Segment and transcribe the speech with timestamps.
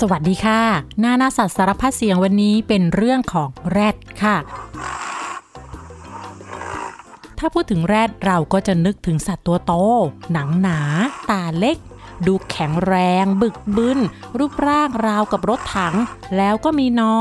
[0.00, 0.60] สวัสดีค่ะ
[1.02, 4.36] นานาสัตว์สารพัดเสียงวันนี้เป็นเรื่องของแรดค่ะ
[7.38, 9.72] ถ้าพูดถึงแรดเราก็จะนึกถึงสัตว์ตัวโต
[10.32, 10.80] หนังหนา
[11.30, 11.76] ตาเล็ก
[12.26, 13.98] ดูแข็งแรงบึกบึน
[14.38, 15.94] รูปร่างราวกับรถถัง
[16.36, 17.16] แล้วก็มีนอ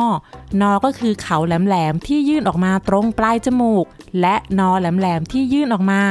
[0.62, 3.86] นอก็คือเขาแหลมๆที่ยื่นออกมาตรงปลายจมูก
[4.22, 6.02] และนอแหลมๆที่ยื่นออกมา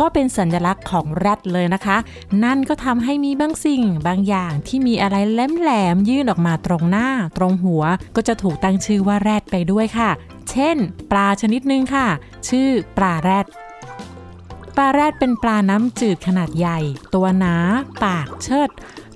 [0.00, 1.96] ก็เป็นสัญลักษณ์ของแรดเลยนะคะ
[2.44, 7.84] นั่นก็ทำให้มีบางสิ่งบางอย่างที่มีอะไรแหลมๆยื่นออกมาตรงหน้า ตรงหัว
[8.16, 10.10] ก็จะถูกตั้งชื่อว่าแรดไปด้วยค่ะ
[10.50, 10.76] เช่น
[11.10, 12.06] ปลาชนิดหนึ่งค่ะ
[12.48, 13.46] ชื่อปลาแรด
[14.76, 16.78] ปลาแรดเป็นปลาน้ำจืดขนาดใหญ่
[17.14, 17.56] ตัวหนา
[18.04, 18.70] ปากเชิด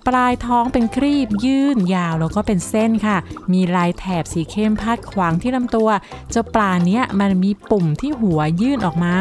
[0.08, 3.16] ปลายท้องเป็นครีบยื่นยาวแล้วก็เป็นเส้นค่ะ
[3.52, 5.88] มีลายแถบสีเข้มพาดขวางที่ลำตัว
[6.30, 9.14] เจ้าปลาเนี้ยมันมีปุ่มที่หัวยื่นออกมา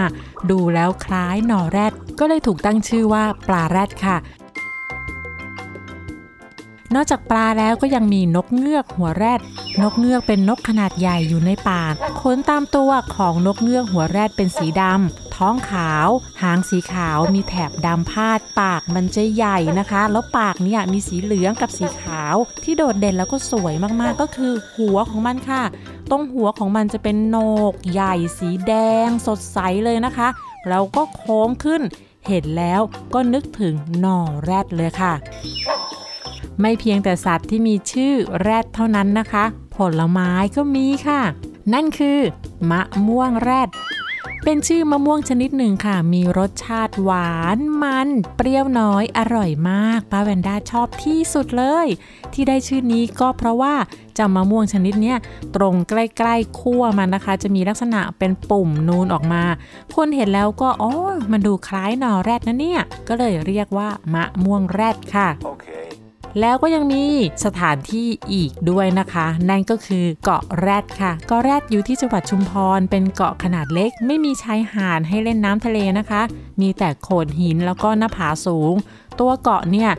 [0.50, 4.18] ดูแล้วคล้ายหนอแรด ก็เลยถูกตั้งชื่อว่าปลาแรดค่ะ
[6.96, 9.40] นอกจากปลาแล้วก็ยังมีนกเงือกหัวแรด
[9.82, 11.84] นกเงือกเป็นนกขนาดใหญ่อยู่ในป่า
[12.22, 16.10] ขนตามตัวของนกเงือกหัวแรดเป็นสีดำท้องขาว
[16.42, 25.64] หางสีขาวมีแถบดำพาด ปากมันจะใหญ่นะคะ แล้วปากเนี่ยมีสีเหลืองกับสีขาว ที่โดดเด่นแล้วก็สวยมากๆก็คือหัวของมันค่ะ
[26.10, 27.38] ตรงหัวของมันจะเป็นโหน
[27.72, 28.74] ก ใหญ่สีแด
[29.08, 30.28] ง สดใสเลยนะคะ
[30.70, 31.82] แล้วก็โค้งขึ้น
[32.28, 32.82] เห็นแล้ว
[33.14, 35.14] ก็นึกถึงหน่อแรดเลยค่ะ
[36.62, 41.22] ไม่เพียงแต่สัตว์ที่มีชื่อแรดเท่านั้นนะคะ ผลไม้ก็มีค่ะ
[41.74, 42.20] นั่นคือ
[42.72, 43.70] มะม่วงแรด
[44.44, 51.88] เป็นชื่อมะม่วงชนิดหนึ่งค่ะ มีรสชาติหวานมัน เปรี้ยวน้อยอร่อยมากป้าแวนด้าชอบที่สุดเลย
[52.34, 53.76] ที่ได้ชื่อนี้ก็เพราะว่า
[54.14, 55.18] เจ้ามะม่วงชนิดเนี้ย
[55.56, 55.94] ตรงใก
[56.28, 59.44] ล้ๆขั้วมันนะคะ จะมีลักษณะเป็นปุ่มนูนออกมา
[59.96, 60.94] คนเห็นแล้วก็อ๋อ
[61.32, 65.79] มันดูคล้ายหน่อแรดนะเนี่ย ก็เลยเรียกว่ามะม่วงแรดค่ะ Okay.
[66.40, 67.04] แล้วก็ยังมี
[67.46, 76.22] สถานที่อีกด้วยนะคะ นั่นก็คือเกาะแรดค่ะ เกาะแรดอยู่ที่จังหวัดชุมพร เป็นเกาะขนาดเล็ก ไม่มีชายหาดให้เล่นน้ำทะเลนะคะ
[76.62, 78.74] มีแต่โขดหินแล้วก็หน้าผาสูง
[79.20, 79.92] ตัวเกาะเนี่ย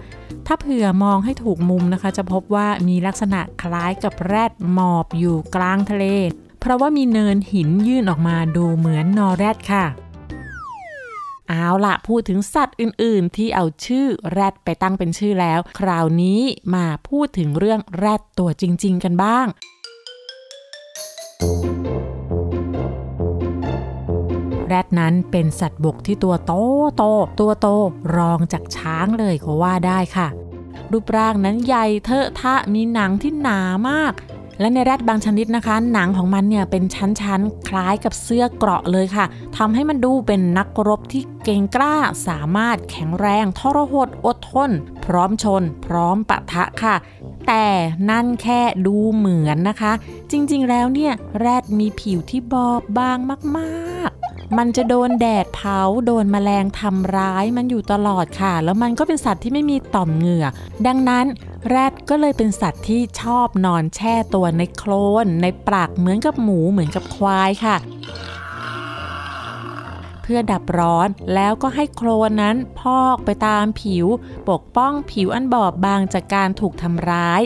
[0.47, 6.05] ถ้าเผื่อมองให้ถูกมุมนะคะ จะพบว่ามีลักษณะคล้ายกับแรดหมอบอยู่กลางทะเล
[6.61, 9.85] เพราะว่ามีเนินหินยื่นออกมาดูเหมือนนอแรดค่ะ
[11.53, 16.41] เอาล่ะพูดถึงสัตว์อื่นๆ ที่เอาชื่อแรดไปตั้งเป็นชื่อแล้ว คราวนี้
[16.75, 19.47] มาพูดถึงเรื่องแรดตัวจริง ๆ กันบ้าง
[24.67, 26.53] แรดนั้นเป็นสัตว์บกที่ตัวโต
[26.97, 27.05] โต
[27.41, 27.69] ตัวโต
[28.17, 30.29] รองจากช้างเลยก็ว่าได้ค่ะ
[30.93, 34.13] รูปร่างนั้นใหญ่เทอะทะมีหนังที่หนามาก
[34.61, 39.25] และในแรดบางชนิดนะคะ หนังของมันเนี่ยเป็นชั้นๆ คล้ายกับเสื้อเกราะเลยค่ะ
[39.57, 41.95] ทำให้มันดูเป็นนักรบที่เก่งกล้า
[42.29, 44.71] สามารถแข็งแรง ทรหดอดทน
[45.05, 46.95] พร้อมชน พร้อมปะทะค่ะ
[47.47, 47.67] แต่
[48.11, 49.93] นั่นแค่ดูเหมือนนะคะ
[50.31, 53.19] จริงๆแล้วเนี่ยแรดมีผิวที่บอบบาง
[53.57, 60.47] มากๆมันจะโดนแดดเผา โดนแมลงทำร้าย มันอยู่ตลอดค่ะ แล้วมันก็เป็นสัตว์ที่ไม่มีต่อมเหงื่อ
[60.87, 61.27] ดังนั้น
[61.69, 64.93] แรดก็เลยเป็นสัตว์ที่ชอบนอนแช่ตัวในโคล
[65.25, 67.77] นในปลักเหมือนกับหมูเหมือนกับควายค่ะ
[70.23, 74.07] เพื่อดับร้อนแล้วก็ให้โคลนนั้นพอกไปตามผิว
[74.51, 77.43] ปกป้องผิวอันบอบบางจากการถูกทำร้าย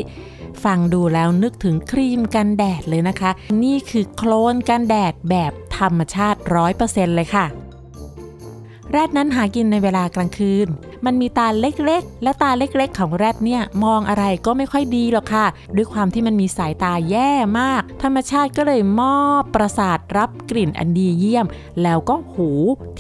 [0.65, 3.31] ฟังดูแล้วนึกถึงครีมกันแดดเลยนะคะ
[3.63, 6.39] นี่คือโคลนกันแดดแบบธรรมชาติ
[6.77, 7.47] 100%เลยค่ะ
[8.97, 10.69] แรดนั้นหากินในเวลากลางคืน
[11.05, 15.47] มันมีตาเล็กๆ และตาเล็กๆ ของแรดเนี่ยมองอะไรก็ไม่ค่อยดีหรอกค่ะ
[15.77, 21.47] ด้วยความที่มันมีสายตาแย่มาก ธรรมชาติก็เลยมอบประสาทรับกลิ่นอันดีเยี่ยม
[21.83, 22.51] แล้วก็หู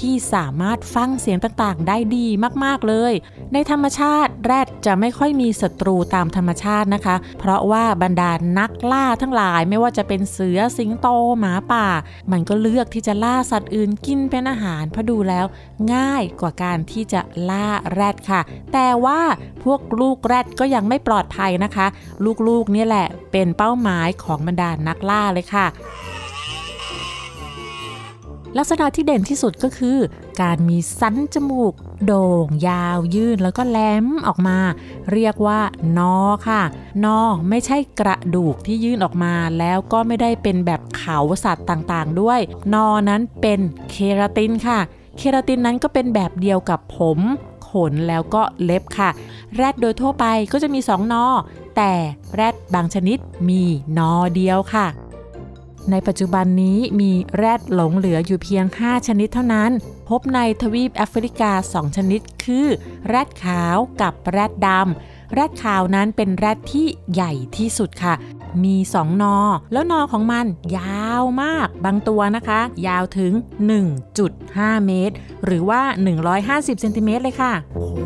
[0.01, 2.27] ที่สามารถฟังเสียงต่างๆ ได้ดี
[2.65, 3.13] มากๆเลย
[3.53, 11.09] ในธรรมชาติ แรดจะไม่ค่อยมีศัตรูตามธรรมชาตินะคะ เพราะว่าบรรดานักล่าทั้งหลายไม่ว่าจะเป็นเสือสิงโต
[11.41, 11.87] หมาป่า
[12.33, 15.47] มันก็เลือกที่จะล่าสัตว์อื่นกินเป็นอาหารเพราะดูแล้ว
[15.95, 18.41] ง่ายกว่าการที่จะล่าแรดค่ะ
[18.73, 19.21] แต่ว่า
[19.65, 21.87] พวกลูกแรดก็ยังไม่ปลอดภัยนะคะ
[22.49, 25.67] ลูกๆนี่แหละเป็นเป้าหมายของบรรดานักล่าเลยค่ะ
[28.59, 29.99] ลักษณะที่เด่นที่สุดก็คือ
[30.41, 31.75] การมีสันจมูก
[32.07, 34.59] โด่ง ยาวยื่นแล้วก็แหลมออกมา
[35.13, 35.61] เรียกว่า
[35.99, 36.17] นอ
[36.49, 36.63] ค่ะ
[37.05, 42.41] นอไม่ใช่กระดูกที่ยื่นออกมา แล้วก็ไม่ได้เป็นแบบเขาสัตว์ต่างๆ ด้วย
[42.75, 43.61] นอนั้นเป็น
[43.91, 44.79] เคราตินค่ะ
[45.19, 47.19] เคราตินนั้นก็เป็นแบบเดียวกับผม
[47.69, 49.11] ขนแล้วก็เล็บค่ะ
[49.55, 51.27] แรดโดยทั่วไปก็จะมี 2 นอ
[51.77, 51.93] แต่
[52.35, 53.63] แรดบางชนิดมี
[53.99, 54.87] นอเดียวค่ะ
[55.91, 59.71] ในปัจจุบันนี้มีแรดหลงเหลืออยู่เพียง 5 ชนิดเท่านั้น
[60.09, 62.67] พบในทวีปแอฟริกา 2 ชนิดคือ
[63.09, 68.15] แรดขาวกับแรดดำแรดขาวนั้นเป็นแรดที่ใหญ่ที่สุดค่ะ
[68.65, 69.37] มีสองนอ
[69.73, 70.47] แล้วนอของมัน
[70.79, 73.33] ยาวมาก บางตัวนะคะ ยาวถึง
[74.09, 75.15] 1.5 เมตร
[75.45, 75.83] หรือว่า
[76.33, 77.97] 150เซนติเมตรเลยค่ะโอ้โห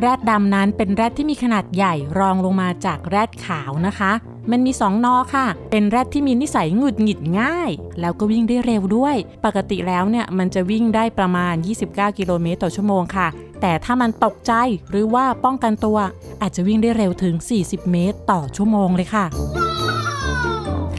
[0.00, 4.12] แรดดำนั้นเป็นแรดที่มีขนาดใหญ่รองลงมาจากแรดขาวนะคะ
[4.50, 11.54] มันมี 2 นอค่ะ เป็นแรดที่มีนิสัยหงุดหงิดง่าย แล้วก็วิ่งได้เร็วด้วย ปกติแล้วเนี่ยมันจะวิ่งได้ประมาณ
[11.86, 13.28] 29 กิโลเมตรต่อชั่วโมงค่ะ
[13.60, 14.52] แต่ถ้ามันตกใจ
[14.90, 15.98] หรือว่าป้องกันตัว
[16.42, 19.24] อาจจะวิ่งได้เร็วถึง 40 เมตรต่อชั่วโมงเลยค่ะ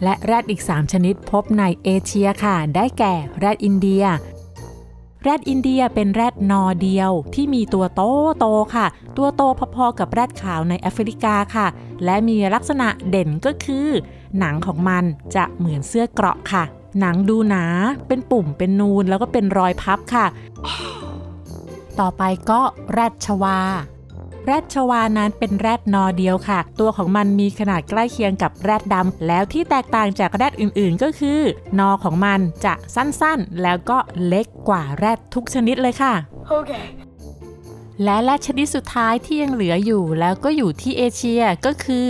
[0.04, 4.04] และแรดอีก 3 ชนิดพบในเอเชียค่ะ ได้แก่ แรดอินเดีย
[5.24, 8.02] แรดอินเดียเป็นแรดนอเดียวที่มีตัวโต
[8.38, 8.86] โตค่ะ
[9.16, 9.42] ตัวโต
[9.74, 11.66] พอๆกับแรดขาวในแอฟริกาค่ะ
[12.04, 13.88] และมีลักษณะเด่นก็คือ
[14.38, 16.64] หนังของมันจะเหมือนเสื้อเกราะค่ะ
[17.00, 17.64] หนังดูหนา
[18.08, 20.26] เป็นปุ่มเป็นนูนแล้วก็เป็นรอยพับค่ะ
[22.00, 22.60] ต่อไปก็
[22.92, 23.58] แรดชวา
[24.46, 31.40] แรดชวานั้นเป็นแรดนอเดียวค่ะ ตัวของมันมีขนาดใกล้เคียงกับแรดดำแล้วที่แตกต่างจากแรดอื่นๆ ก็คือ
[31.78, 36.14] นอของมันจะสั้นๆ แล้วก็เล็กกว่าแรดทุกชนิดเลยค่ะ
[36.48, 36.72] โอเค
[38.04, 42.06] และแรดชนิดสุดท้ายที่ยังเหลืออยู่แล้วก็อยู่ที่เอเชียก็คือ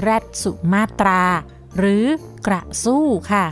[0.00, 1.22] แรดสุมาตรา
[1.78, 2.04] หรือ
[2.46, 3.46] กระสู้ค่ะ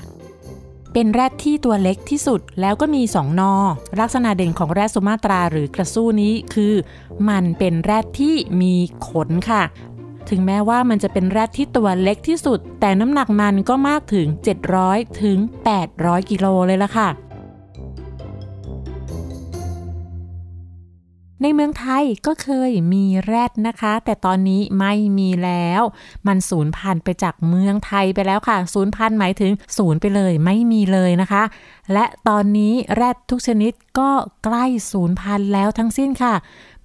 [0.92, 3.54] เป็นแรดที่ตัวเล็กที่สุดแล้วก็มีสองนอ
[4.00, 6.74] ลักษณะเด่นของแรดสุมาตราหรือกระสู้นี้คือ
[7.28, 8.74] มันเป็นแรดที่มี
[9.08, 9.62] ขนค่ะ
[10.28, 14.26] ถึงแม้ว่ามันจะเป็นแรดที่ตัวเล็กที่สุด แต่น้ำหนักมันก็มากถึง
[14.74, 15.38] 700 ถึง
[15.84, 17.08] 800 กิโลเลยละค่ะ
[21.42, 25.82] ในเมืองไทยก็เคยมีแรดนะคะ แต่ตอนนี้ไม่มีแล้ว
[26.26, 31.42] มันสูญพันธุ์ไปจากเมืองไทยไปแล้วค่ะสูญพันธุ์หมายถึงศูนย์ไปเลยไม่มีเลยนะคะ
[31.92, 34.10] และตอนนี้แรดทุกชนิดก็
[34.44, 36.34] ใกล้สูญพันธุ์แล้วทั้งสิ้นค่ะ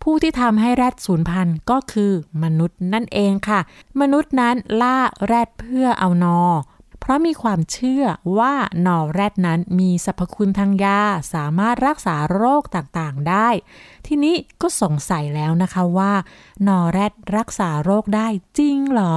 [0.04, 2.12] ผู้ที่ทำให้แรดสูญพันธุ์ก็คือ
[2.44, 3.60] มนุษย์นั่นเองค่ะ
[4.02, 6.40] มนุษย์นั้นล่าแรดเพื่อเอานอ
[7.06, 8.04] เพราะมีความเชื่อ
[8.40, 8.54] ว่า
[8.86, 11.00] นอแรดนั้นมีสรรพคุณทางยา
[11.34, 13.50] สามารถรักษาโรคต่างๆได้
[14.08, 16.14] ทีนี้ก็สงสัยแล้วนะคะว่า
[16.68, 19.16] นอแรดรักษาโรคได้จริงเหรอ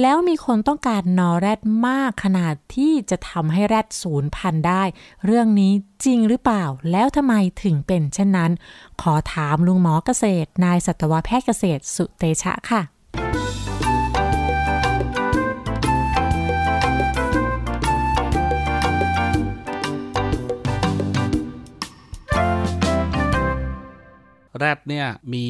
[0.00, 4.82] แล้วมีคนต้องการนอแรดมากขนาดที่จะทำให้แรดสูญพันได้
[5.24, 5.72] เรื่องนี้
[6.04, 8.50] จริงหรือเปล่า แล้วทำไมถึงเป็นเช่นนั้น
[9.02, 12.82] ขอถามลุงหมอเกษตร นายสัตวแพทย์เกษตรสุเตชะค่ะ
[24.58, 25.46] แรดเนี่ยมี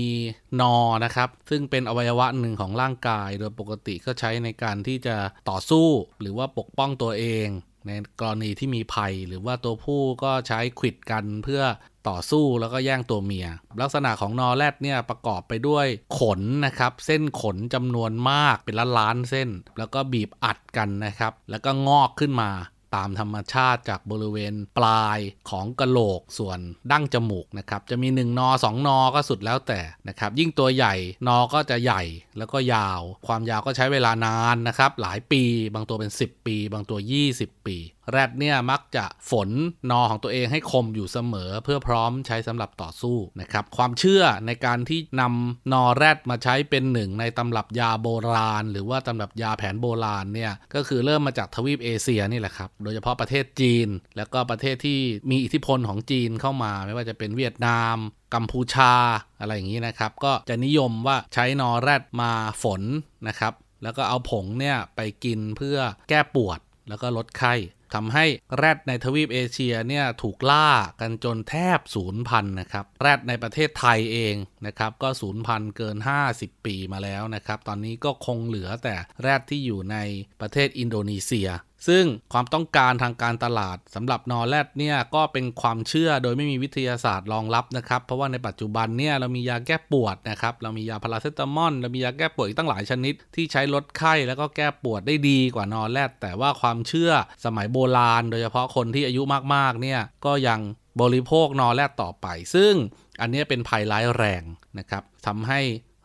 [0.60, 0.74] นอ
[1.04, 5.16] นะครับ ซึ่งเป็นอวัยวะหนึ่งของร่างกาย โดยปกติก็ใช้ในการที่จะ
[5.50, 5.88] ต่อสู้
[6.20, 7.48] หรือว่าปกป้องตัวเอง
[7.86, 11.62] ในกรณีที่มีภัย หรือว่าตัวผู้ก็ใช้ขิดกันเพื่อ
[12.08, 13.46] ต่อสู้แล้วก็แย่งตัวเมีย
[13.80, 15.86] ลักษณะของนอแรดเนี่ยประกอบไปด้วย
[16.18, 19.48] ขนนะครับ เส้นขนจำนวนมากเป็นล้านล้านเส้น
[19.78, 22.50] แล้วก็บีบอัดกันนะครับ แล้วก็งอกขึ้นมา
[22.94, 25.18] ตามธรรมชาติจากบริเวณปลาย
[25.50, 26.58] ของกระโหลกส่วน
[26.92, 30.94] ดั้งจมูกนะครับ จะมี 1 นอ 2 นอ ก็สุดแล้วแต่นะครับ ยิ่งตัวใหญ่
[31.26, 32.02] นอก็จะใหญ่
[32.38, 35.42] แล้วก็ยาว ความยาวก็ใช้เวลานานนะครับ หลายปี
[35.74, 36.98] บางตัวเป็น 10 ปี บางตัว
[37.32, 37.76] 20 ปี
[38.10, 39.48] แรดเนี่ยมักจะฝน
[39.90, 54.98] นอของตัวเองให้คมอยู่เสมอ เพื่อพร้อมใช้สำหรับต่อสู้นะครับความเชื่อในการที่นำนอแรดมาใช้เป็นหนึ่งในตำรับยาโบราณ หรือว่าตำรับยาแผนโบราณเนี่ยก็คือเริ่มมาจากทวีปเอเชียนี่แหละครับโดยเฉพาะประเทศจีน แล้วก็ประเทศที่
[55.30, 57.96] มีอิทธิพลของจีนเข้ามาไม่ว่าจะเป็นเวียดนาม
[58.34, 58.92] กัมพูชา
[59.40, 62.32] อะไรอย่างนี้นะครับ ก็จะนิยมว่าใช้นอแรดมา
[62.62, 62.82] ฝน
[63.28, 67.54] นะครับ แล้วก็เอาผงเนี่ยไปกินเพื่อแก้ปวดแล้วก็ลดไข้
[67.94, 68.24] ทำให้
[68.56, 74.34] แรดในทวีปเอเชียเนี่ยถูกล่ากันจนแทบศูนย์พันนะครับ แรดในประเทศไทยเอง
[74.66, 75.96] นะครับก็ศูนย์พันเกิน
[76.32, 79.96] 50 ปีมาแล้วนะครับ ตอนนี้ก็คงเหลือแต่แรดที่อยู่ใน
[80.40, 81.48] ประเทศอินโดนีเซีย
[81.88, 97.12] ซึ่งความต้องการทางการตลาดสำหรับนอแรดเนี่ยก็เป็นความเชื่อโดยไม่มีวิทยาศาสตร์รองรับนะครับ เพราะว่าในปัจจุบันเนี่ยเรามียาแก้ปวดนะครับ เรามียาพาราเซตามอลเรามียาแก้ปวดอีกตั้งหลายชนิด ที่ใช้ลดไข้แล้วก็แก้ปวดได้ดีกว่านอแรดแต่ว่าความเชื่อ
[97.44, 99.22] สมัยโบราณ โดยเฉพาะคนที่อายุ
[99.54, 100.60] มากๆเนี่ยก็ยัง
[101.00, 102.72] บริโภคนอแรดต่อไป ซึ่ง
[103.20, 104.42] อันนี้เป็นภัยร้ายแรง
[104.78, 105.60] นะครับทำให้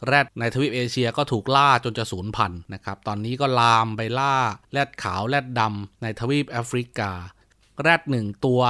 [0.07, 4.35] แรดในทวีปเอเชียก็ถูกล่าจนจะสูญพันธุ์นะครับ ตอนนี้ก็ลามไปล่า
[4.71, 7.11] แรดขาวแรดดำในทวีปแอฟริกา
[7.81, 8.61] แรดหนึ่งตัว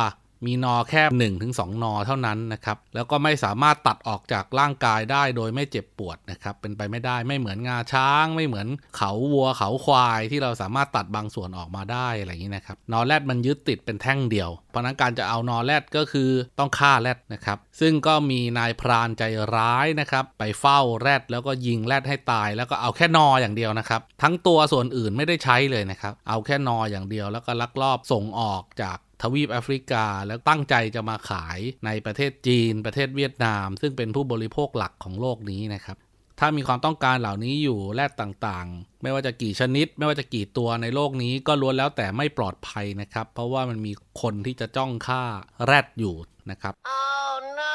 [0.46, 8.68] มีนอแค่1นถึงสนอเท่านั้นนะครับ แล้วก็ไม่สามารถตัดออกจากร่างกายได้โดยไม่เจ็บปวดนะครับ เป็นไปไม่ได้ไม่เหมือนงาช้าง ไม่เหมือน
[8.98, 16.30] เขาวัวเขาควายที่เราสามารถตัดบางส่วนออกมาได้อะไรอย่างนี้นะครับ นอแรดมันยึดติดเป็นแท่งเดียว เพราะนั้นการจะเอานอแรดก็คือ
[16.60, 19.24] ต้องฆ่าแรดนะครับ ซึ่งก็มีนายพรานใจ
[19.56, 35.98] ร้ายนะครับ ไปเฝ้าแรดแล้วก็ยิงแรดให้ตาย แล้วก็เอาแค่นออย่างเดียวนะครับ ทั้งตัวส่วนอื่นไม่ได้ใช้เลยนะครับ เอาแค่นออย่างเดียวแล้วก็ลักลอบส่งออกจาก ทวีปแอฟริกา แล้วตั้งใจจะมาขายในประเทศจีน ประเทศเวียดนาม ซึ่งเป็นผู้บริโภคหลักของโลกนี้นะครับ
[36.40, 45.24] ถ้ามีความต้องการเหล่านี้อยู่แรดต่างๆ ไม่ว่าจะกี่ชนิด ไม่ว่าจะกี่ตัวในโลกนี้ก็ล้วนแล้วแต่ไม่ปลอดภัยนะครับ เพราะว่ามันมีคนที่จะจ้องฆ่า
[45.66, 46.16] แรดอยู่
[46.52, 47.72] นะครับ Oh no!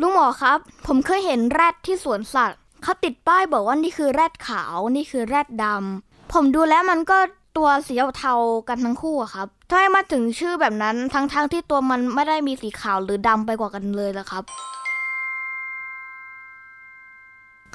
[0.00, 7.18] ลุงหมอครับ ผมเคยเห็นแรดที่สวนสัตว์ เขาติดป้ายบอกว่านี่คือแรดขาวนี่คือแรดดำผมดูแล้วมันก็
[7.56, 8.34] ตัวสีเทา
[8.68, 14.44] กันทั้งคู่อะครับทำไมมาถึงชื่อแบบนั้นทั้งๆทที่ตัวมันไม่ได้มีสีขาวหรือดำไปกว่ากันเลยล่ะครับ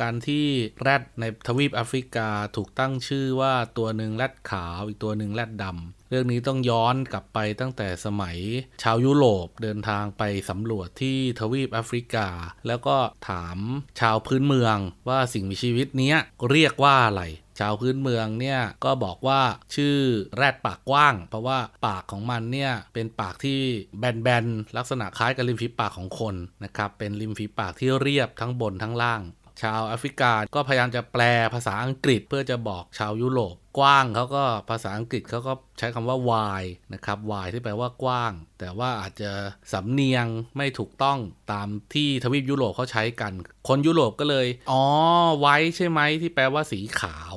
[0.02, 0.46] การที่
[0.82, 8.38] แรดในทวีปแอฟริกาถูกตั้งชื่อว่าตัวหนึ่งแรดขาวอีกตัวหนึ่งแรดดำเรื่องนี้ต้องย้อนกลับไปตั้งแต่สมัย
[8.84, 12.28] ชาวยุโรปเดินทางไปสำรวจที่ทวีปแอฟริกา
[12.68, 12.98] แล้วก็
[13.30, 13.58] ถาม
[14.00, 14.78] ชาวพื้นเมือง
[15.10, 16.14] ว่าสิ่งมีชีวิตนี้
[16.52, 17.24] เรียกว่าอะไร
[17.60, 19.42] ชาวพื้นเมืองเนี่ยก็บอกว่า
[19.76, 19.98] ชื่อ
[20.38, 23.60] แรดปากกว้าง เพราะว่าปากของมันเนี่ยเป็นปากที่
[24.00, 29.22] แบนๆลักษณะคล้ายกับริมฝีปากของคนนะครับเป็นริมฝีปากที่เรียบทั้งบนทั้งล่าง
[29.62, 31.24] ชาวแอฟริกาก็พยายามจะแปล
[31.54, 39.32] ภาษาอังกฤษเพื่อจะบอกชาวยุโรปกว้างเขาก็ภาษาอังกฤษเขาก็ใช้คำว่า wide นะครับ wide ที่แปลว่ากว้าง แต่ว่าอาจจะ
[39.74, 41.20] สำเนียงไม่ถูกต้อง
[41.52, 43.34] ตามที่ทวีปยุโรปเขาใช้กัน
[43.68, 44.84] คนยุโรปก็เลย อ๋อ
[45.40, 47.36] ไว้ใช่ไหมที่แปลว่าสีขาว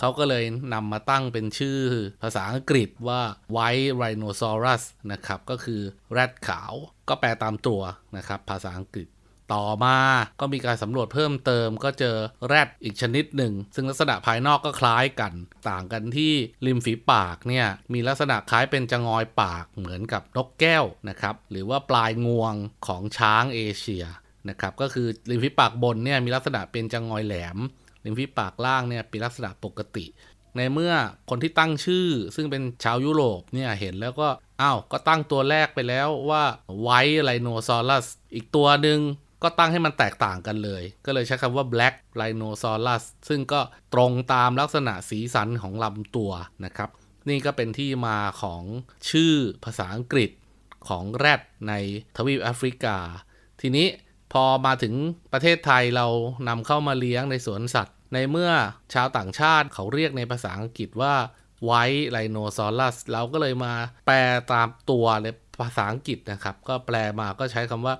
[0.00, 0.44] เขาก็เลย
[0.74, 1.78] นำมาตั้งเป็นชื่อ
[2.22, 3.20] ภาษาอังกฤษว่า
[3.56, 4.82] White Rhinoceros
[5.12, 5.80] นะครับ ก็คือ
[6.12, 6.72] แรดขาว
[7.08, 7.80] ก็แปลตามตัว
[8.16, 9.08] นะครับ ภาษาอังกฤษ
[9.54, 9.98] ต่อมา
[10.40, 15.32] ก็มีการสำรวจเพิ่มเติม ก็เจอแรดอีกชนิดหนึ่ง ซึ่งลักษณะภายนอกก็คล้ายกัน
[15.70, 16.32] ต่างกันที่
[16.66, 22.54] ริมฝีปากเนี่ยมีลักษณะคล้ายเป็นจงอยปากเหมือนกับนกแก้วนะครับหรือว่าปลายงวง
[22.86, 24.04] ของช้างเอเชีย
[24.48, 27.58] นะครับก็คือริมฝีปากบนเนี่ยมีลักษณะเป็นจงอยแหลม
[28.04, 30.06] ริมฝีปากล่างเนี่ยเป็นลักษณะปกติ
[30.56, 30.94] ในเมื่อ
[31.30, 34.28] คนที่ตั้งชื่อซึ่งเป็นชาวยุโรปเนี่ยเห็นแล้วก็
[34.60, 36.44] อ้าวก็ตั้งตัวแรกไปแล้วว่า
[36.80, 39.00] ไวท์ไรโนซอรัสอีกตัวหนึ่ง
[39.42, 43.60] ก็ตั้งให้มันแตกต่างกันเลย ก็เลยใช้คำว่า black rhinoceros ซึ่งก็
[43.94, 46.32] ตรงตามลักษณะสีสันของลำตัว
[46.64, 46.90] นะครับ
[47.28, 48.62] นี่ก็เป็นที่มาของ
[49.10, 50.30] ชื่อภาษาอังกฤษ
[50.88, 51.74] ของแรดใน
[52.16, 52.96] ทวีปแอฟริกา
[53.60, 53.86] ทีนี้
[54.32, 54.94] พอมาถึง
[55.32, 56.06] ประเทศไทยเรา
[56.48, 58.50] นำเข้ามาเลี้ยงในสวนสัตว์ ในเมื่อ
[58.94, 61.14] ชาวต่างชาติเขาเรียกในภาษาอังกฤษว่า
[61.68, 63.74] White Rhinoceros เราก็เลยมา
[64.06, 64.16] แปล
[64.52, 65.26] ตามตัวใน
[65.60, 67.94] ภาษาอังกฤษนะครับ ก็แปลมาก็ใช้คำว่า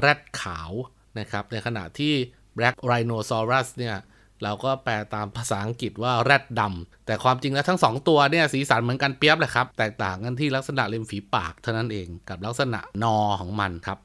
[0.00, 0.70] แรดขาว
[1.18, 2.14] นะครับ ในขณะที่
[2.56, 3.96] Black Rhinoceros เนี่ย
[4.42, 13.98] เราก็แปลตามภาษาอังกฤษว่าแรดดำแต่ความจริงแล้วทั้ง 2 ตัวเนี่ยสีสันเหมือนกันเปียบเลยครับ แตกต่างกันที่ลักษณะริมฝีปากเท่านั้นเองกับลักษณะนอของมันครับ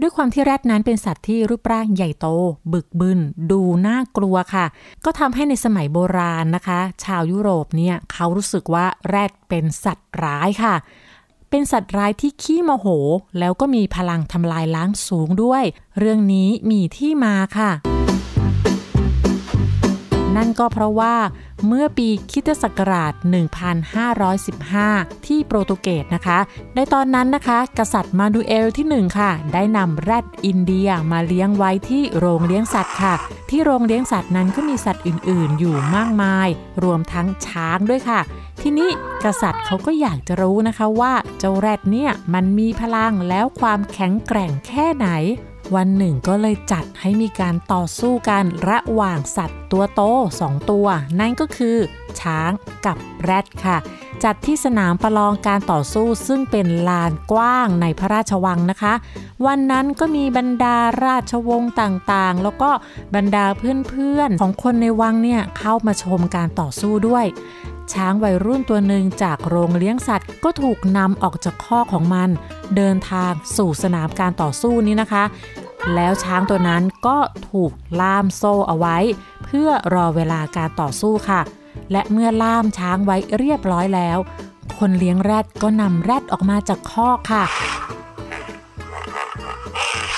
[0.00, 2.26] ด้วยความที่แรดนั้นเป็นสัตว์ที่รูปร่างใหญ่โต
[2.72, 3.20] บึกบึน
[3.50, 4.66] ดูน่ากลัวค่ะ
[5.04, 10.74] ก็ทำให้ในสมัยโบราณนะคะ ชาวยุโรปเนี่ยเขารู้สึกว่าแรดเป็นสัตว์ร้ายค่ะ
[11.50, 12.86] เป็นสัตว์ร้ายที่ขี้โมโห
[13.38, 15.64] แล้วก็มีพลังทำลายล้างสูงด้วย
[15.98, 17.70] เรื่องนี้มีที่มาค่ะ
[20.36, 21.14] นั่นก็เพราะว่า
[21.66, 23.12] เมื่อปีคิตศักราช
[24.38, 26.38] 1515 ที่โปรตุเกสนะคะ
[26.74, 33.14] ในตอนนั้นนะคะ กษัตริย์มาดูเอลที่ 1 ค่ะ ได้นำแรดอินเดียมาเลี้ยงไว้ที่โรงเลี้ยงสัตว์ค่ะ
[33.50, 36.48] ที่โรงเลี้ยงสัตว์นั้นก็มีสัตว์อื่นๆ อยู่มากมาย
[36.84, 38.20] รวมทั้งช้างด้วยค่ะ
[38.62, 38.90] ทีนี้
[39.24, 45.08] กษัตริย์เขาก็อยากจะรู้นะคะว่าเจ้าแรดเนี่ยมันมีพลังแล้วความแข็งแกร่งแค่ไหน
[45.74, 50.00] วันหนึ่งก็เลยจัดให้มีการต่อสู้กันระหว่างสัตว์ตัวโต
[50.40, 50.86] สองตัว
[51.20, 51.76] นั่นก็คือ
[52.20, 52.50] ช้าง
[52.86, 53.78] กับแรดค่ะ
[54.24, 58.94] จัดที่สนามประลองการต่อสู้ซึ่งเป็นลานกว้างในพระราชวังนะคะ
[59.46, 62.70] วันนั้นก็มีบรรดาราชวงศ์ต่างๆ แล้วก็
[63.14, 67.26] บรรดาเพื่อนๆ ของคนในวังเนี่ยเข้ามาชมการต่อสู้ด้วย
[67.92, 72.28] ช้างวัยรุ่นตัวหนึ่งจากโรงเลี้ยงสัตว์ ก็ถูกนำออกจากข้อของมัน
[72.76, 75.24] เดินทางสู่สนามการต่อสู้นี้นะคะ
[75.94, 77.18] แล้วช้างตัวนั้นก็
[77.50, 78.96] ถูกล่ามโซ่เอาไว้
[79.44, 81.40] เพื่อรอเวลาการต่อสู้ค่ะ
[81.92, 84.18] และเมื่อล่ามช้างไว้เรียบร้อยแล้ว
[84.78, 87.44] คนเลี้ยงแรดก็นำแรดออกมาจากคอค่ะ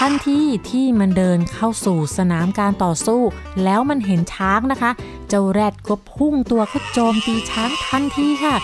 [0.06, 3.22] ทันทีที่มันเดินเข้าสู่สนามการต่อสู้
[3.64, 4.90] แล้วมันเห็นช้างนะคะ
[5.28, 8.56] เจ้าแรดก็พุ่งตัวเข้าโจมตีช้างทันทีค่ะ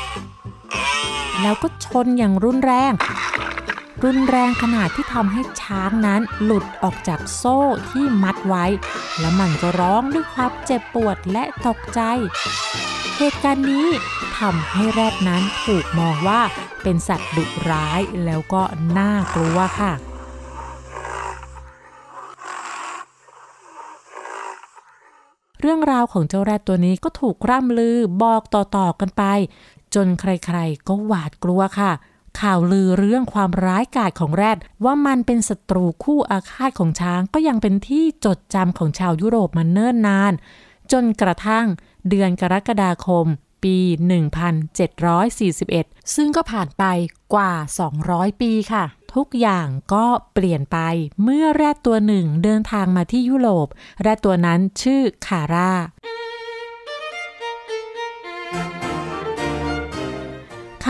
[1.43, 2.93] แล้วก็ชนอย่างรุนแรง
[4.05, 7.59] รุนแรงขนาดที่ทำให้ช้างนั้นหลุดออกจากโซ่
[7.91, 8.65] ที่มัดไว้
[9.19, 12.01] แล้วมันก็ร้องด้วยความเจ็บปวดและตกใจ
[13.17, 13.87] เหตุการณ์นี้
[14.39, 16.41] ทำให้แรดนั้นถูกมองว่า
[16.83, 18.63] เป็นสัตว์ดุร้ายแล้วก็
[18.99, 19.93] น่ากลัวค่ะ
[25.61, 29.23] เรื่องราวของเจ้าแรดตัวนี้ก็ถูกร่ำลือบอกต่อๆกันไป
[29.95, 31.93] จนใครๆ ก็หวาดกลัวค่ะ
[32.41, 40.33] ข่าวลือเรื่องความร้ายกาจของแรด ว่ามันเป็นศัตรูคู่อาฆาตของช้างก็ยังเป็นที่จดจำของชาวยุโรปมาเนิ่นนาน
[40.93, 41.67] จนกระทั่ง
[42.09, 43.27] เดือนกรกฎาคม
[43.65, 43.77] ปี
[45.37, 46.85] 1741 ซึ่งก็ผ่านไป
[47.35, 47.53] กว่า
[47.97, 50.79] 200 ปีค่ะ ทุกอย่างก็เปลี่ยนไป
[51.23, 53.69] เมื่อแรดตัวหนึ่งเดินทางมาที่ยุโรป
[54.03, 55.73] แรดตัวนั้นชื่อคาร่า ค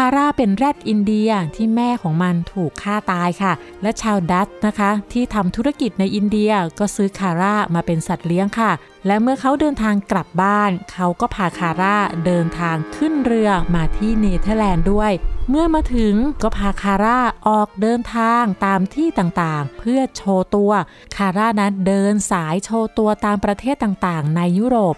[0.05, 3.53] าร่าเป็นแรดอินเดียที่แม่ของมันถูกฆ่าตายค่ะ
[3.83, 8.73] และชาวดัตช์นะคะ ที่ทำธุรกิจในอินเดียก็ซื้อคาร่ามาเป็นสัตว์เลี้ยงค่ะ
[9.07, 15.13] และเมื่อเขาเดินทางกลับบ้าน เขาก็พาคาร่าเดินทางขึ้นเรือมาที่เนเธอร์แลนด์ด้วย
[15.51, 20.73] เมื่อมาถึงก็พาคาร่าออกเดินทางตามที่ต่างๆ เพื่อโชว์ตัว
[21.17, 24.97] คาร่านั้นเดินสายโชว์ตัวตามประเทศต่างๆ ในยุโรป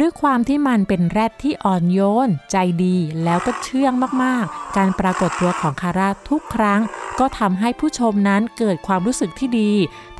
[0.00, 6.80] ด้วยความที่มันเป็นแรดที่อ่อนโยน ใจดีแล้วก็เชื่องมากๆ การปรากฏตัวของคาร่าทุกครั้ง
[7.18, 9.72] ก็ทำให้ผู้ชมนั้นเกิดความรู้สึกที่ดี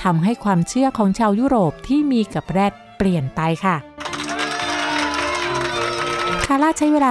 [0.03, 3.77] ทำให้ความเชื่อของชาวยุโรปที่มีกับแรดเปลี่ยนไปค่ะ
[6.47, 7.11] คาร่าใช้เวลา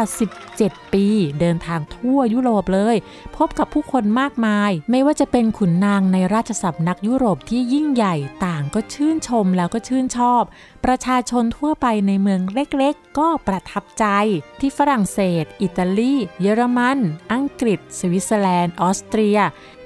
[0.70, 1.08] 7 ปี
[1.40, 2.96] เดินทางทั่วยุโรปเลย
[3.38, 10.44] พบกับผู้คนมากมาย ไม่ว่าจะเป็นขุนนางในราชสำนักยุโรปที่ยิ่งใหญ่ต่างก็ชื่นชมแล้วก็ชื่นชอบ
[10.86, 14.06] ประชาชนทั่วไปในเมืองเล็กๆ ก็ประทับใจ
[14.60, 17.00] ที่ฝรั่งเศส อิตาลี เยอรมัน
[17.34, 19.40] อังกฤษ สวิตเซอร์แลนด์ ออสเตรีย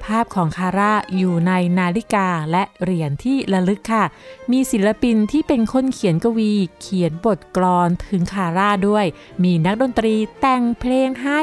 [0.06, 4.04] ภาพของคาร่าอยู่ในนาฬิกาและเหรียญที่ระลึกค่ะ
[4.52, 9.06] มีศิลปินที่เป็นคนเขียนกวี เขียนบทกลอนถึงคาร่าด้วย
[9.44, 11.42] มีนักดนตรีแต่งเพลงให้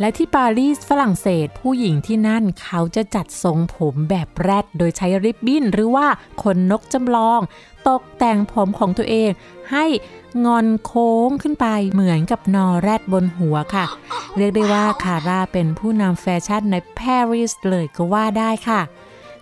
[0.00, 6.06] และที่ปารีสฝรั่งเศส ผู้หญิงที่นั่นเขาจะจัดทรงผมแบบแรด โดยใช้ริบบิ้นหรือว่า
[6.42, 7.40] ขนนกจำลอง
[7.88, 9.30] ตกแต่งผมของตัวเอง
[9.72, 9.84] ให้
[10.44, 13.84] งอนโค้งขึ้นไปเหมือนกับนอแรดบนหัวค่ะ
[14.36, 18.80] เรียกได้ว่าคาร่าเป็นผู้นำแฟชั่นในปารีสเลยก็ว่าได้ค่ะ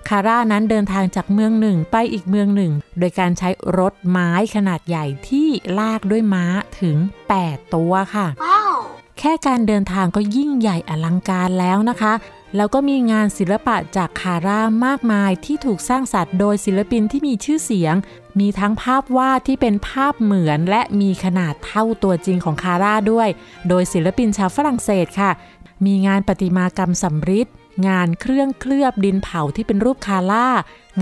[0.09, 6.45] คาร่านั้นเดินทางจากเมืองหนึ่งไปอีกเมืองหนึ่ง โดยการใช้รถไม้ขนาดใหญ่ที่ลากด้วยม้า
[6.81, 6.97] ถึง
[7.37, 8.27] 8 ตัวค่ะ
[9.19, 12.13] แค่การเดินทางก็ยิ่งใหญ่อลังการแล้วนะคะ
[12.57, 17.95] แล้วก็มีงานศิลปะจากคาร่ามากมายที่ถูกสร้างสรรค์โดยศิลปินที่มีชื่อเสียง
[18.41, 23.29] มีทั้งภาพวาดที่เป็นภาพเหมือนและมีขนาดเท่าตัวจริงของคาร่าด้วย
[23.69, 25.31] โดยศิลปินชาวฝรั่งเศสค่ะ
[25.87, 27.49] มีงานประติมากรรมสำริด
[27.89, 30.49] งานเครื่องเคลือบดินเผาที่เป็นรูปคาร่า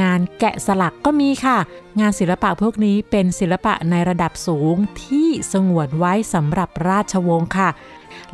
[0.02, 1.58] งานแกะสลักก็มีค่ะ
[2.00, 7.68] งานศิลปะพวกนี้เป็นศิลปะในระดับสูงที่สงวนไว้สำหรับราชวงศ์ค่ะ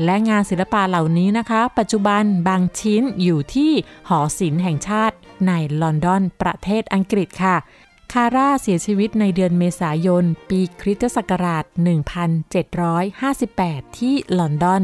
[0.04, 3.72] และงานศิลปะเหล่านี้นะคะ ปัจจุบันบางชิ้นอยู่ที่
[4.08, 5.16] หอศิลป์แห่งชาติ
[5.46, 7.56] ในลอนดอนประเทศอังกฤษค่ะ
[8.12, 11.64] คาร่าเสียชีวิตในเดือนเมษายน ปีคริสตศักราช
[13.00, 14.82] 1758 ที่ลอนดอน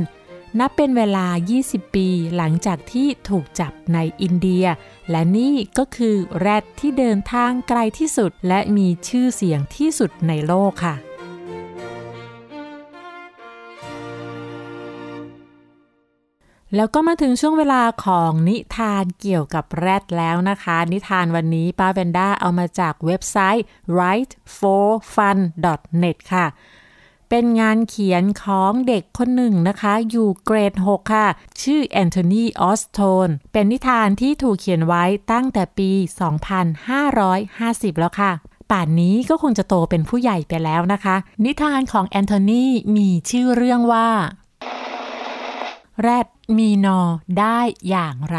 [0.61, 1.27] นับเป็นเวลา
[1.61, 4.67] 20 ปีหลังจากที่ถูกจับในอินเดีย
[5.11, 10.97] และนี่ก็คือแรดที่เดินทางไกลที่สุด และมีชื่อเสียงที่สุดในโลกค่ะ
[16.75, 23.65] แล้วก็มาถึงช่วงเวลาของนิทานเกี่ยวกับแรดแล้วนะคะ นิทานวันนี้ป้าเวนด้าเอามาจากเว็บไซต์
[23.97, 26.47] writeforfun.net ค่ะ
[27.31, 31.27] เป็นงานเขียนของเด็กคนหนึ่งนะคะ อยู่เกรด 6 ค่ะ
[31.63, 35.91] ชื่อแอนโทนีออสโทน เป็นนิทานที่ถูกเขียนไว้ตั้งแต่ปี
[36.77, 38.33] 2550 แล้วค่ะ
[38.71, 42.65] ป่านนี้ก็คงจะโตเป็นผู้ใหญ่ไปแล้วนะคะ นิทานของแอนโทนี
[42.97, 44.09] มีชื่อเรื่องว่า
[46.03, 47.01] แรด มีนอ
[47.39, 48.39] ได้อย่างไร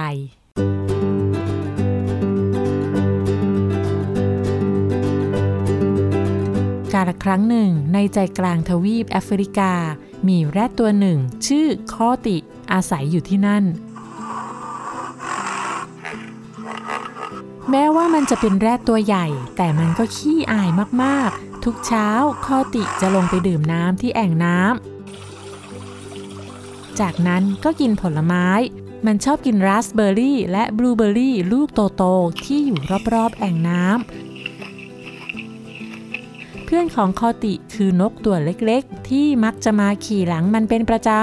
[6.93, 9.74] กาลครั้งหนึ่งในใจกลางทวีปแอฟริกา
[10.28, 11.17] มีแรดตัวหนึ่ง
[11.48, 12.38] ชื่อคอติ
[12.72, 13.63] อาศัยอยู่ที่นั่น
[17.70, 20.70] แม้ว่ามันจะเป็นแรดตัวใหญ่ แต่มันก็ขี้อาย
[21.04, 22.08] มากๆ ทุกเช้า
[22.46, 24.98] คอติจะลงไปดื่มน้ำที่แอ่งน้ำ
[27.00, 28.48] จากนั้นก็กินผลไม้
[29.06, 32.80] มันชอบกินราสเบอร์รี่ และบลูเบอร์รี่ลูกโตๆที่อยู่
[33.14, 33.96] รอบๆแอ่งน้ำ
[36.66, 41.20] เพื่อนของคอติคือนกตัวเล็กๆ ที่มักจะมาขี่หลังมันเป็นประจำ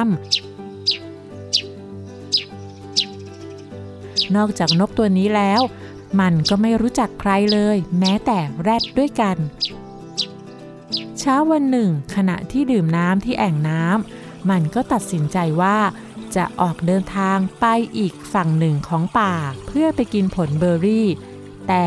[4.36, 5.60] นอกจากนกตัวนี้แล้ว
[6.20, 9.36] มันก็ไม่รู้จักใครเลย แม้แต่แรดด้วยกัน
[11.18, 15.78] เช้าวันหนึ่ง ขณะที่ดื่มน้ำที่แอ่งน้ำ มันก็ตัดสินใจว่า
[16.36, 17.66] จะออกเดินทางไป
[17.98, 19.34] อีกฝั่งหนึ่งของป่า
[19.66, 21.08] เพื่อไปกินผลเบอร์รี่
[21.68, 21.86] แต่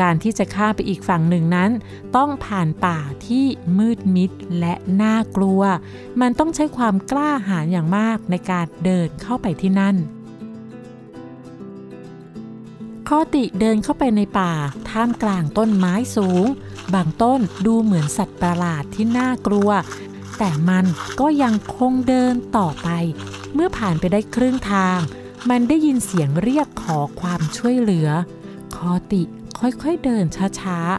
[0.00, 1.70] การที่จะข้ามไปอีกฝั่งหนึ่งนั้น
[2.16, 3.44] ต้องผ่านป่าที่
[3.78, 5.62] มืดมิดและน่ากลัว
[6.20, 9.96] มันต้องใช้ความกล้าหาญอย่างมากในการเดินเข้าไปที่นั่น
[13.08, 14.52] คอติเดินเข้าไปในป่า
[14.90, 16.46] ท่ามกลางต้นไม้สูง
[16.94, 19.70] บางต้นดูเหมือนสัตว์ประหลาดที่น่ากลัว
[20.42, 20.84] แต่มัน
[21.20, 22.88] ก็ยังคงเดินต่อไป
[23.54, 24.98] เมื่อผ่านไปได้ครึ่งทาง
[25.50, 28.08] มันได้ยินเสียงเรียกขอความช่วยเหลือ
[28.74, 29.22] คอติ
[29.58, 30.24] ค่อยๆเดิน
[30.60, 30.90] ช้าๆ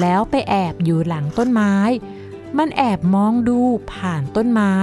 [0.00, 1.74] แล้วไปแอบอยู่หลังต้นไม้
[2.58, 3.60] มันแอบมองดู
[3.92, 4.74] ผ่านต้นไม้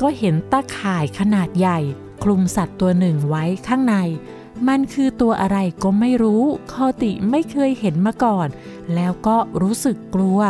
[0.00, 1.78] ก็เห็นตาข่ายขนาดใหญ่
[2.22, 3.96] คลุมสัตว์ตัวหนึ่งไว้ข้างใน
[4.68, 8.48] มันคือตัวอะไรก็ไม่รู้ คอติไม่เคยเห็นมาก่อน
[8.94, 10.40] แล้วก็รู้สึกกลัว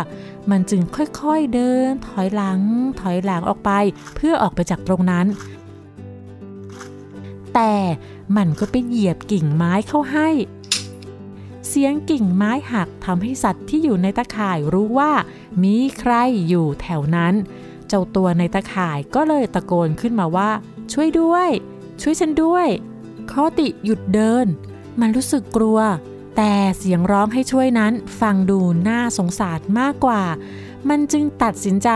[0.50, 2.60] มันจึงค่อยๆเดิน ถอยหลัง
[3.00, 3.70] ถอยหลังออกไป
[4.14, 5.26] เพื่อออกไปจากตรงนั้น
[7.54, 7.74] แต่
[8.36, 10.28] มันก็ไปเหยียบกิ่งไม้เข้าให้
[11.68, 15.12] เสียงกิ่งไม้หักทำให้สัตว์ที่อยู่ในตะข่ายรู้ว่า
[15.62, 16.14] มีใคร
[16.48, 17.34] อยู่แถวนั้น
[17.88, 20.50] เจ้าตัวในตะข่ายก็เลยตะโกนขึ้นมาว่า
[20.92, 21.48] ช่วยด้วย
[22.02, 22.66] ช่วยฉันด้วย
[23.30, 24.46] คอติหยุดเดิน
[25.00, 25.78] มันรู้สึกกลัว
[26.36, 30.22] แต่เสียงร้องให้ช่วยนั้นฟังดูน่าสงสารมากกว่า
[30.88, 31.90] มันจึงตัดสินใจ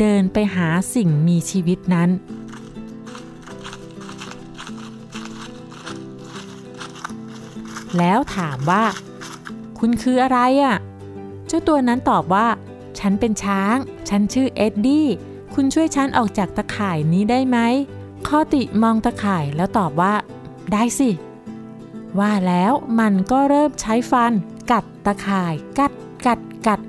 [0.00, 2.10] เดินไปหาสิ่งมีชีวิตนั้น
[7.98, 8.84] แล้วถามว่า
[9.78, 10.76] คุณคืออะไรอะ่ะ
[11.46, 12.46] เจ้าตัวนั้นตอบว่า
[12.98, 13.76] ฉันเป็นช้าง
[14.08, 15.08] ฉันชื่อเอ็ดดี้
[15.54, 17.58] คุณช่วยฉันออกจากตะข่ายนี้ได้ไหม
[18.26, 20.14] คอติมองตะข่ายแล้วตอบว่า
[20.72, 21.10] ได้สิ
[22.18, 24.32] ว่าแล้วมันก็เริ่มใช้ฟัน
[24.70, 25.92] กัดตะข่าย กัด
[26.26, 26.80] กัดกัด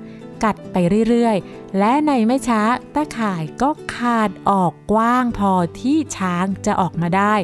[0.44, 0.76] กัดไป
[1.08, 2.62] เรื่อยๆ และในไม่ช้า
[2.94, 7.34] ตะข่ายก็ขาดออกกว้างพอที่ช้างจะออกมาได้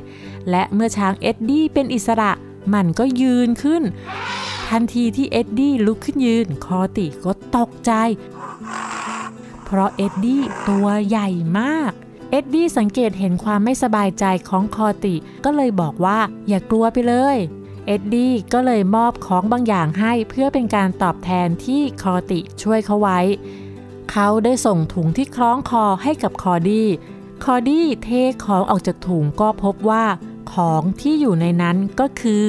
[0.51, 2.33] และเมื่อช้างเอ็ดดี้เป็นอิสระ
[2.75, 3.83] มันก็ยืนขึ้น
[4.71, 7.93] ทันทีที่เอ็ดดี้ลุกขึ้นยืน คอติก็ตกใจ
[9.65, 11.93] เพราะเอ็ดดี้ตัวใหญ่มาก
[12.31, 17.37] เอ็ดดี้สังเกตเห็นความไม่สบายใจของคอดี้ ก็เลยบอกว่าอย่ากลัวไปเลย
[17.87, 23.20] เอ็ดดี้ก็เลยมอบของบางอย่างให้เพื่อเป็นการตอบแทนที่คอดี้ช่วยเขาไว้
[24.11, 26.88] เขาได้ส่งถุงที่คล้องคอให้กับคอดี้
[27.44, 28.09] คอดี้เท
[28.44, 30.05] ของออกจากถุงก็พบว่า
[30.53, 32.44] ของที่อยู่ในนั้นก็คือ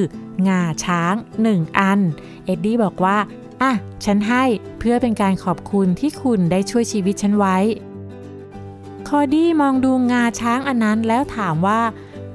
[0.48, 2.00] งาช้างหนึ่งอัน
[2.46, 3.18] เอ็ดดี้บอกว่า
[3.62, 3.72] อะ
[4.06, 4.44] ฉันให้
[4.80, 7.58] เพื่อเป็นการขอบคุณที่คุณได้ช่วยชีวิตฉันไว้
[9.08, 11.82] คอดี้มองดูงาช้างอันนั้นแล้วถามว่า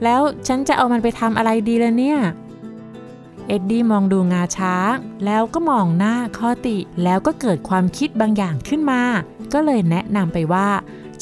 [0.04, 2.18] แล้วฉันจะเอามันไปทำอะไรดีล่ะเนี่ย
[3.46, 9.02] เอ็ดดี้มองดูงาช้าง แล้วก็มองหน้าคอดี้แล้วก็เกิดความคิดบางอย่างขึ้นมา
[9.52, 10.68] ก็เลยแนะนำไปว่า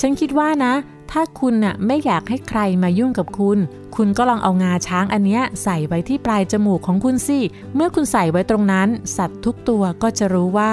[0.01, 0.75] ฉันคิดว่านะ
[1.11, 3.59] ถ้าคุณน่ะไม่อยากให้ใครมายุ่งกับคุณ
[3.97, 7.39] คุณก็ลองเอางาช้างอันเนี้ยใส่ไว้ที่ปลายจมูกของคุณสิ
[7.75, 10.73] เมื่อคุณใส่ไว้ตรงนั้น สัตว์ทุกตัวก็จะรู้ว่า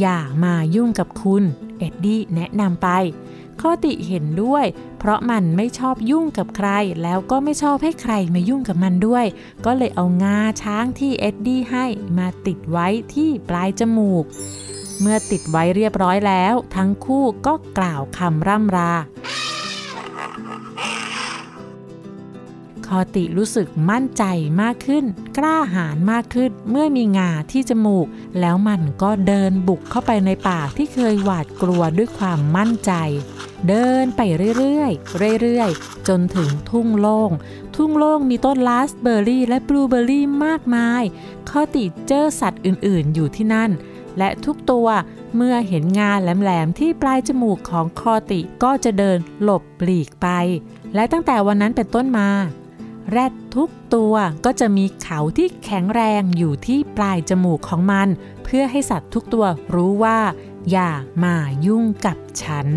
[0.00, 1.42] อย่ามายุ่งกับคุณ
[1.78, 2.88] เอ็ดดี้แนะนำไป
[3.60, 4.66] ข้อติเห็นด้วย
[4.98, 6.68] เพราะมันไม่ชอบยุ่งกับใคร
[7.02, 9.26] แล้วก็ไม่ชอบให้ใครมายุ่งกับมันด้วย
[9.64, 11.86] ก็เลยเอางาช้างที่เอ็ดดี้ให้
[12.18, 14.24] มาติดไว้ที่ปลายจมูก
[15.00, 18.92] เมื่อติดไว้เรียบร้อยแล้ว ทั้งคู่ก็กล่าวคำร่ำรา
[22.86, 24.24] คอติรู้สึกมั่นใจ
[24.62, 25.04] มากขึ้น
[25.38, 28.06] กล้าหาญมากขึ้น เมื่อมีงาที่จมูก
[28.40, 32.92] แล้วมันก็เดินบุกเข้าไปในป่าที่เคยหวาดกลัวด้วยความมั่นใจ
[33.68, 34.20] เดินไป
[34.58, 37.30] เรื่อยๆ เรื่อยๆ จนถึงทุ่งโล่ง
[37.76, 41.02] ทุ่งโล่งมีต้นลาสเบอร์รี่และบลูเบอร์รี่มากมาย
[41.48, 43.70] คอติเจอสัตว์อื่นๆ อยู่ที่นั่น
[44.18, 44.88] และทุกตัว
[45.34, 50.28] เมื่อเห็นงาแหลมๆ ที่ปลายจมูกของคอติก็จะเดินหลบหลีกไป
[50.94, 52.28] และตั้งแต่วันนั้นเป็นต้นมา
[53.10, 58.08] แรดทุกตัวก็จะมีเขาที่แข็งแรงอยู่ที่ปลายจมูกของมัน
[58.44, 60.18] เพื่อให้สัตว์ทุกตัวรู้ว่า
[60.70, 60.90] อย่า
[61.24, 62.68] มายุ่งกับฉัน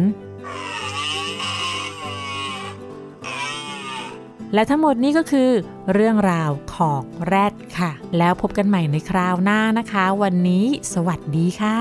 [4.54, 5.50] และทั้งหมดนี้ก็คือ
[5.94, 11.80] เรื่องราวของแรดค่ะ แล้วพบกันใหม่ในคราวหน้านะคะ วันนี้สวัสดีค่ะ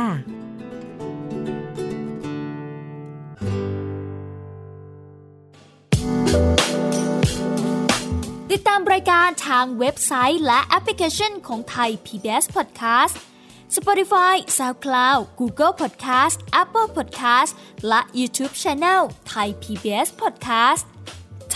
[8.50, 13.14] ติดตามรายการทางเว็บไซต์และแอปพลิเคชันของไทย PBS Podcast
[13.76, 17.52] Spotify SoundCloud Google Podcast Apple Podcast
[17.88, 20.82] และ YouTube Channel ไทย PBS Podcast